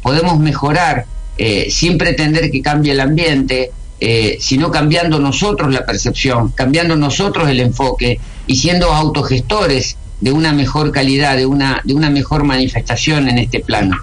[0.02, 1.06] podemos mejorar
[1.38, 7.49] eh, sin pretender que cambie el ambiente, eh, sino cambiando nosotros la percepción, cambiando nosotros
[7.49, 13.30] el enfoque y siendo autogestores de una mejor calidad, de una, de una mejor manifestación
[13.30, 13.97] en este plano.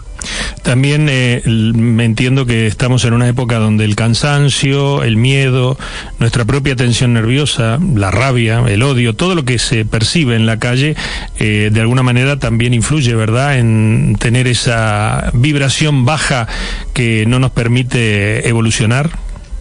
[0.63, 5.79] También eh, me entiendo que estamos en una época donde el cansancio, el miedo,
[6.19, 10.59] nuestra propia tensión nerviosa, la rabia, el odio, todo lo que se percibe en la
[10.59, 10.97] calle,
[11.39, 16.49] eh, de alguna manera también influye, ¿verdad?, en tener esa vibración baja
[16.93, 19.11] que no nos permite evolucionar.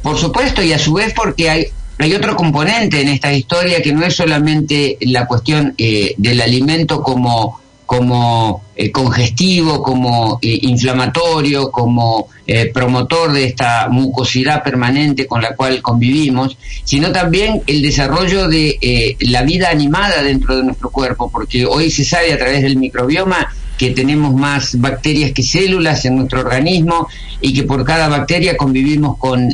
[0.02, 3.94] Por supuesto, y a su vez porque hay hay otro componente en esta historia que
[3.94, 11.72] no es solamente la cuestión eh, del alimento como como eh, congestivo, como eh, inflamatorio,
[11.72, 18.48] como eh, promotor de esta mucosidad permanente con la cual convivimos, sino también el desarrollo
[18.48, 22.78] de la vida animada dentro de nuestro cuerpo, porque hoy se sabe a través del
[22.78, 27.08] microbioma que tenemos más bacterias que células en nuestro organismo
[27.42, 29.50] y que por cada bacteria convivimos con,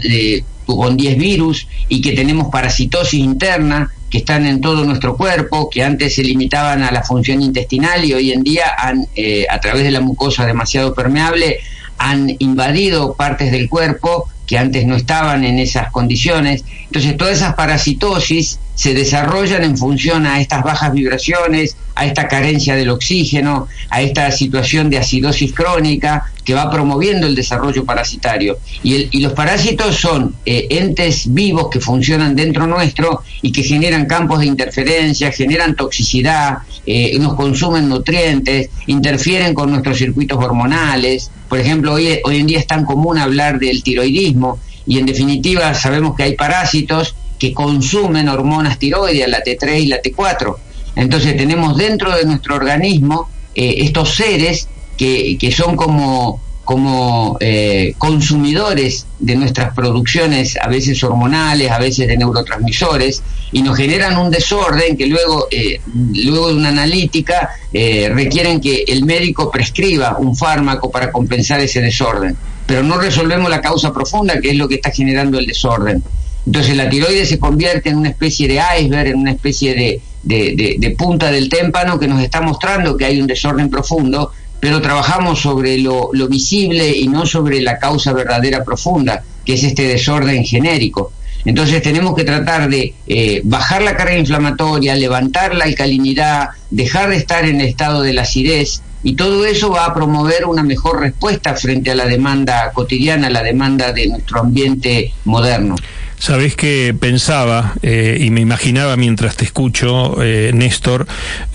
[0.65, 5.83] con 10 virus y que tenemos parasitosis interna que están en todo nuestro cuerpo, que
[5.83, 9.83] antes se limitaban a la función intestinal y hoy en día han, eh, a través
[9.83, 11.59] de la mucosa demasiado permeable,
[11.97, 16.65] han invadido partes del cuerpo que antes no estaban en esas condiciones.
[16.85, 22.75] Entonces todas esas parasitosis se desarrollan en función a estas bajas vibraciones, a esta carencia
[22.75, 28.57] del oxígeno, a esta situación de acidosis crónica que va promoviendo el desarrollo parasitario.
[28.83, 34.39] Y, los parásitos son eh, entes vivos que funcionan dentro nuestro y que generan campos
[34.39, 41.29] de interferencia, generan toxicidad, eh, nos consumen nutrientes, interfieren con nuestros circuitos hormonales.
[41.47, 45.73] Por ejemplo, hoy, hoy en día es tan común hablar del tiroidismo y en definitiva
[45.73, 50.55] sabemos que hay parásitos que consumen hormonas tiroideas, la T3 y la T4.
[50.95, 57.93] Entonces tenemos dentro de nuestro organismo eh, estos seres que, que, son como, como eh,
[57.97, 64.29] consumidores de nuestras producciones, a veces hormonales, a veces de neurotransmisores, y nos generan un
[64.29, 65.81] desorden que luego, eh,
[66.13, 72.35] luego de una analítica requieren que el médico prescriba un fármaco para compensar ese desorden.
[72.65, 76.03] Pero no resolvemos la causa profunda, que es lo que está generando el desorden.
[76.45, 80.95] Entonces la tiroides se convierte en una especie de iceberg, en una especie de, de,
[80.97, 85.77] punta del témpano que nos está mostrando que hay un desorden profundo, pero trabajamos sobre
[85.77, 91.13] lo, visible y no sobre la causa verdadera profunda, que es este desorden genérico.
[91.43, 97.15] Entonces tenemos que tratar de eh, bajar la carga inflamatoria, levantar la alcalinidad, dejar de
[97.15, 100.99] estar en el estado de la acidez, y todo eso va a promover una mejor
[100.99, 105.75] respuesta frente a la demanda cotidiana, la demanda de nuestro ambiente moderno.
[106.21, 111.07] Sabes que pensaba eh, y me imaginaba mientras te escucho, eh, Néstor,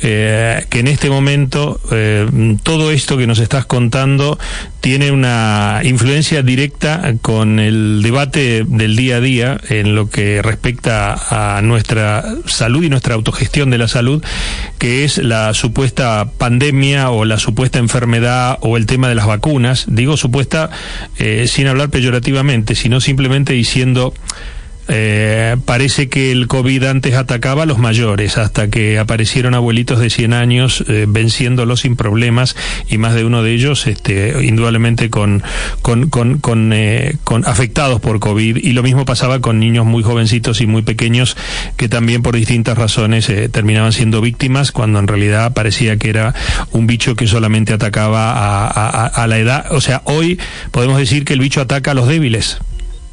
[0.03, 1.81] eh, que en este momento
[2.65, 4.41] todo esto que nos estás contando
[4.81, 11.57] tiene una influencia directa con el debate del día a día en lo que respecta
[11.57, 14.21] a nuestra salud y nuestra autogestión de la salud,
[14.79, 19.85] que es la supuesta pandemia o la supuesta enfermedad o el tema de las vacunas.
[19.87, 20.71] Digo supuesta
[21.47, 24.13] sin hablar peyorativamente, sino simplemente diciendo
[24.89, 30.11] eh, parece que el COVID antes atacaba a los mayores, hasta que aparecieron abuelitos de
[30.11, 32.57] 100 años eh, venciéndolos sin problemas
[32.89, 35.43] y más de uno de ellos, este, indudablemente con,
[35.83, 38.59] con, con, con, eh, con, afectados por COVID.
[38.59, 41.37] Y lo mismo pasaba con niños muy jovencitos y muy pequeños
[41.77, 46.35] que también por distintas razones eh, terminaban siendo víctimas cuando en realidad parecía que era
[46.71, 49.67] un bicho que solamente atacaba a, a, a la edad.
[49.71, 50.39] O sea, hoy
[50.71, 52.59] podemos decir que el bicho ataca a los débiles.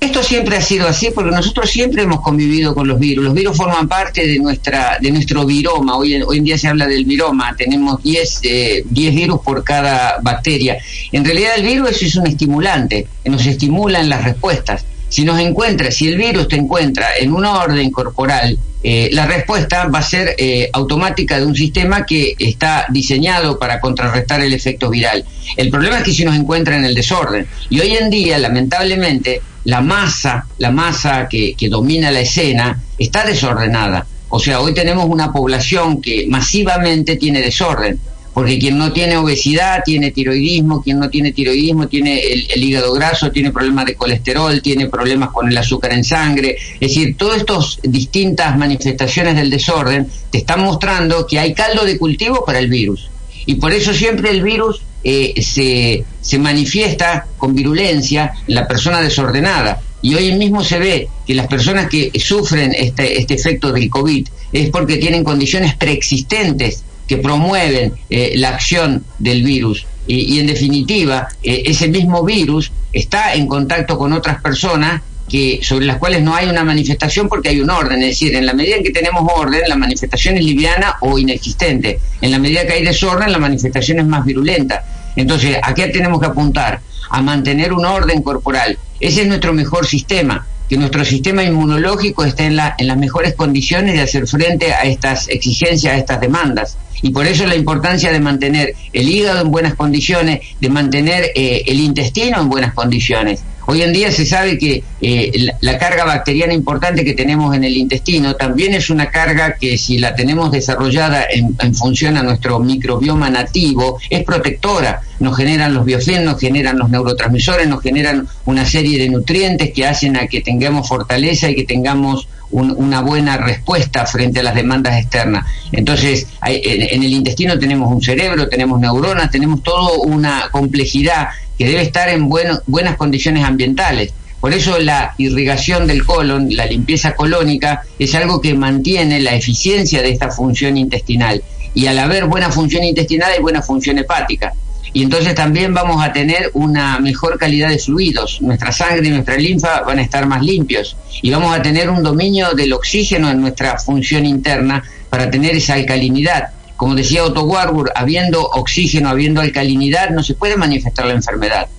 [0.03, 3.23] Esto siempre ha sido así porque nosotros siempre hemos convivido con los virus.
[3.23, 5.95] Los virus forman parte de nuestra de nuestro viroma.
[5.95, 7.55] Hoy, hoy en día se habla del viroma.
[7.55, 10.77] Tenemos 10 eh, virus por cada bacteria.
[11.13, 14.85] En realidad el virus es un estimulante, nos estimula en las respuestas.
[15.07, 19.87] Si nos encuentra, si el virus te encuentra en una orden corporal eh, la respuesta
[19.87, 24.89] va a ser eh, automática de un sistema que está diseñado para contrarrestar el efecto
[24.89, 25.23] viral.
[25.55, 27.47] El problema es que si nos encuentra en el desorden.
[27.69, 33.25] Y hoy en día, lamentablemente, la masa, la masa que, que domina la escena está
[33.25, 34.05] desordenada.
[34.29, 37.99] O sea, hoy tenemos una población que masivamente tiene desorden
[38.33, 43.31] porque quien no tiene obesidad tiene tiroidismo, quien no tiene tiroidismo tiene el, hígado graso,
[43.31, 46.57] tiene problemas de colesterol, tiene problemas con el azúcar en sangre.
[46.73, 51.99] Es decir, todas estas distintas manifestaciones del desorden te están mostrando que hay caldo de
[51.99, 53.07] cultivo para el virus.
[53.45, 59.01] Y por eso siempre el virus eh, se, se manifiesta con virulencia en la persona
[59.01, 59.81] desordenada.
[60.01, 64.27] Y hoy mismo se ve que las personas que sufren este, este efecto del COVID
[64.51, 69.85] es porque tienen condiciones preexistentes que promueven eh, la acción del virus.
[70.05, 75.85] Y, en definitiva, eh, ese mismo virus está en contacto con otras personas que, sobre
[75.85, 78.01] las cuales no hay una manifestación porque hay un orden.
[78.01, 81.99] Es decir, en la medida en que tenemos orden, la manifestación es liviana o inexistente.
[82.21, 84.83] En la medida que hay desorden, la manifestación es más virulenta.
[85.15, 86.81] Entonces, ¿a qué tenemos que apuntar?
[87.09, 88.77] A mantener un orden corporal.
[88.99, 93.33] Ese es nuestro mejor sistema que nuestro sistema inmunológico esté en, la, en las mejores
[93.35, 98.11] condiciones de hacer frente a estas exigencias, a estas demandas y por eso la importancia
[98.11, 103.43] de mantener el hígado en buenas condiciones, de mantener eh, el intestino en buenas condiciones.
[103.65, 107.77] Hoy en día se sabe que eh, la, carga bacteriana importante que tenemos en el
[107.77, 113.29] intestino también es una carga que si la tenemos desarrollada en, función a nuestro microbioma
[113.29, 115.01] nativo, es protectora.
[115.19, 119.85] Nos generan los biofilms, nos generan los neurotransmisores, nos generan una serie de nutrientes que
[119.85, 124.95] hacen a que tengamos fortaleza y que tengamos una buena respuesta frente a las demandas
[125.01, 125.45] externas.
[125.71, 131.29] Entonces, en, el intestino tenemos un cerebro, tenemos neuronas, tenemos toda una complejidad
[131.65, 134.13] debe estar en buenas condiciones ambientales.
[134.39, 140.01] Por eso la irrigación del colon, la limpieza colónica, es algo que mantiene la eficiencia
[140.01, 141.41] de esta función intestinal.
[141.73, 144.53] Y al haber buena función intestinal hay buena función hepática
[144.93, 148.39] y entonces también vamos a tener una mejor calidad de fluidos.
[148.41, 152.03] Nuestra sangre y nuestra linfa van a estar más limpios y vamos a tener un
[152.03, 156.49] dominio del oxígeno en nuestra función interna para tener esa alcalinidad.
[156.83, 161.69] Como decía Otto Warburg, habiendo oxígeno, habiendo alcalinidad, no se puede manifestar la enfermedad.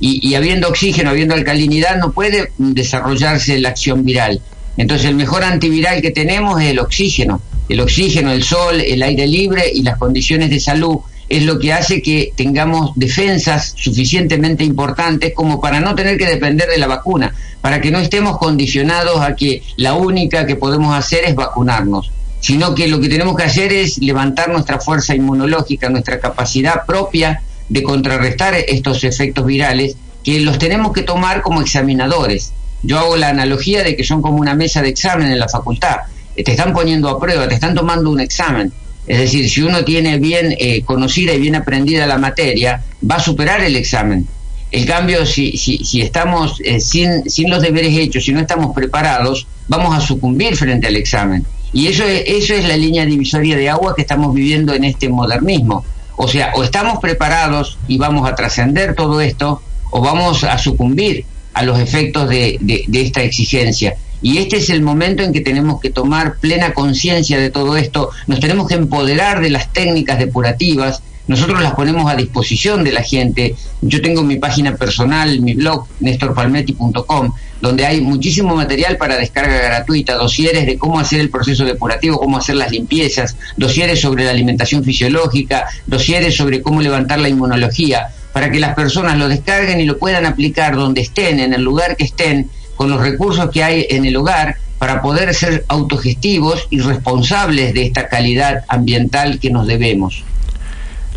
[0.00, 4.40] Y, habiendo oxígeno, habiendo alcalinidad, no puede desarrollarse la acción viral.
[4.78, 7.42] Entonces el mejor antiviral que tenemos es el oxígeno.
[7.68, 11.74] El oxígeno, el sol, el aire libre y las condiciones de salud es lo que
[11.74, 17.34] hace que tengamos defensas suficientemente importantes como para no tener que depender de la vacuna,
[17.60, 22.10] para que no estemos condicionados a que la única que podemos hacer es vacunarnos,
[22.44, 27.40] sino que lo que tenemos que hacer es levantar nuestra fuerza inmunológica, nuestra capacidad propia
[27.70, 32.52] de contrarrestar estos efectos virales, que los tenemos que tomar como examinadores.
[32.82, 36.00] Yo hago la analogía de que son como una mesa de examen en la facultad.
[36.36, 38.70] Te están poniendo a prueba, te están tomando un examen
[39.06, 43.20] es decir, si uno tiene bien eh, conocida y bien aprendida la materia, va a
[43.20, 44.26] superar el examen.
[44.70, 49.96] En cambio, si estamos eh, sin, sin los deberes hechos, si no estamos preparados, vamos
[49.96, 51.44] a sucumbir frente al examen.
[51.74, 55.08] Y eso es, eso es la línea divisoria de agua que estamos viviendo en este
[55.08, 55.84] modernismo.
[56.16, 59.60] O sea, o estamos preparados y vamos a trascender todo esto,
[59.90, 63.96] o vamos a sucumbir a los efectos de, de esta exigencia.
[64.22, 68.10] Y este es el momento en que tenemos que tomar plena conciencia de todo esto,
[68.26, 73.02] nos tenemos que empoderar de las técnicas depurativas, nosotros las ponemos a disposición de la
[73.02, 73.54] gente.
[73.80, 80.16] Yo tengo mi página personal, mi blog, nestorpalmetti.com, donde hay muchísimo material para descarga gratuita,
[80.16, 84.84] dosieres de cómo hacer el proceso depurativo, cómo hacer las limpiezas, dosieres sobre la alimentación
[84.84, 89.98] fisiológica, dosieres sobre cómo levantar la inmunología, para que las personas lo descarguen y lo
[89.98, 94.04] puedan aplicar donde estén, en el lugar que estén, con los recursos que hay en
[94.04, 100.24] el hogar para poder ser autogestivos y responsables de esta calidad ambiental que nos debemos.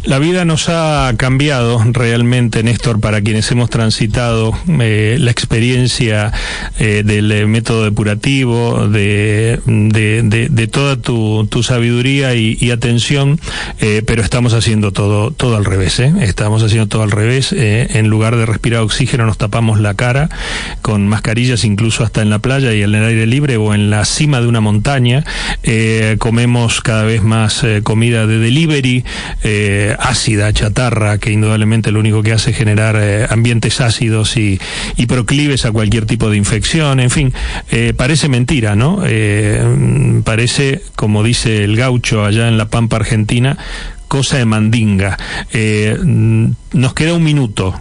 [0.08, 6.32] La vida nos ha cambiado realmente, Néstor, para quienes hemos transitado eh, la experiencia
[6.80, 13.38] eh, del eh, método depurativo, de, de, toda tu, sabiduría y, atención,
[14.06, 16.00] pero estamos haciendo todo, todo al revés.
[16.00, 17.52] Estamos haciendo todo al revés.
[17.52, 20.30] en lugar de respirar oxígeno, nos tapamos la cara
[20.82, 24.06] con mascarillas, incluso hasta en la playa y en el aire libre o en la
[24.06, 25.26] cima de una montaña.
[26.18, 29.04] comemos cada vez más comida de delivery
[30.00, 34.60] ácida, chatarra, que indudablemente lo único que hace es generar eh, ambientes ácidos y,
[35.08, 37.34] proclives a cualquier tipo de infección, en fin,
[37.72, 39.04] eh, parece mentira, ¿no?
[39.06, 43.58] Eh, parece, como dice el gaucho allá en la Pampa Argentina,
[44.08, 45.18] cosa de mandinga.
[46.74, 47.80] nos queda un minuto.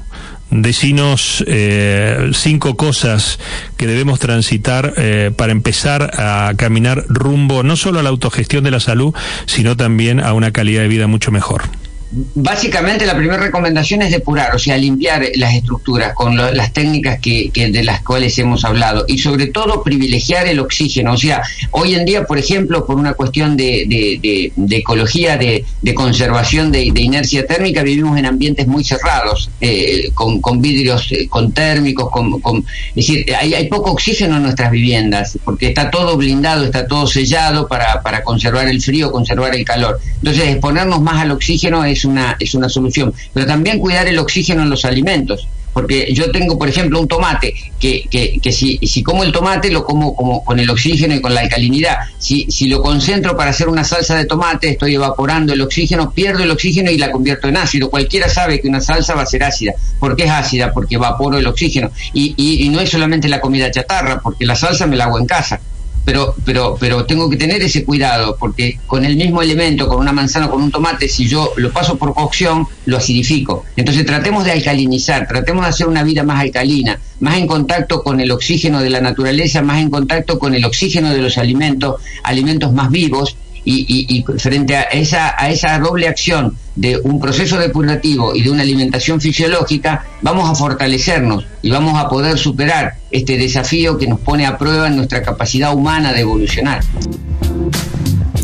[0.51, 3.39] decinos eh, cinco cosas
[3.77, 8.71] que debemos transitar eh, para empezar a caminar rumbo no solo a la autogestión de
[8.71, 9.15] la salud,
[9.47, 11.63] sino también a una calidad de vida mucho mejor.
[12.09, 17.51] Básicamente la primera recomendación es depurar, o sea, limpiar las estructuras con las técnicas que,
[17.53, 21.15] de las cuales hemos hablado y sobre todo privilegiar el oxígeno.
[21.15, 21.43] O sea,
[21.73, 27.83] hoy en día, por ejemplo, por una cuestión de, ecología, de, conservación de, inercia térmica,
[27.83, 33.55] vivimos en ambientes muy cerrados, eh, con, vidrios eh, con térmicos, con, es decir, hay,
[33.55, 38.23] hay, poco oxígeno en nuestras viviendas porque está todo blindado, está todo sellado para, para
[38.23, 40.01] conservar el frío, conservar el calor.
[40.19, 43.13] Entonces, exponernos más al oxígeno es una, es una solución.
[43.33, 45.49] Pero también cuidar el oxígeno en los alimentos.
[45.77, 49.71] Porque yo tengo, por ejemplo, un tomate, que, que, que si, si como el tomate
[49.71, 51.99] lo como, como con el oxígeno y con la alcalinidad.
[52.19, 56.43] Si, si lo concentro para hacer una salsa de tomate, estoy evaporando el oxígeno, pierdo
[56.45, 57.91] el oxígeno y la convierto en ácido.
[57.91, 59.75] Cualquiera sabe que una salsa va a ser ácida.
[60.01, 60.73] ¿Por qué es ácida?
[60.73, 61.91] Porque evaporo el oxígeno.
[62.15, 65.27] Y, y no es solamente la comida chatarra, porque la salsa me la hago en
[65.27, 65.61] casa
[66.07, 70.13] pero, pero, pero tengo que tener ese cuidado, porque con el mismo elemento, con una
[70.13, 73.65] manzana, con un tomate, si yo lo paso por cocción, lo acidifico.
[73.75, 78.21] Entonces tratemos de alcalinizar, tratemos de hacer una vida más alcalina, más en contacto con
[78.21, 82.73] el oxígeno de la naturaleza, más en contacto con el oxígeno de los alimentos, alimentos
[82.73, 83.37] más vivos,
[83.69, 88.63] y, frente a esa, a esa doble acción de un proceso depurativo y de una
[88.63, 94.47] alimentación fisiológica, vamos a fortalecernos y vamos a poder superar este desafío que nos pone
[94.47, 96.83] a prueba en nuestra capacidad humana de evolucionar.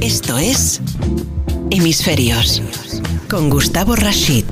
[0.01, 0.81] Esto es
[1.71, 2.63] Hemisferios
[3.29, 4.45] con Gustavo Rashid.